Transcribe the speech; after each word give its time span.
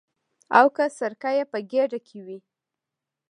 او 0.59 0.67
که 0.75 0.85
سرکه 0.97 1.29
یې 1.37 1.43
په 1.51 1.59
ګېډه 1.71 1.99
کې 2.07 2.19
وي. 2.25 2.39